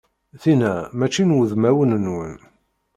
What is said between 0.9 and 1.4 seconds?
mačči n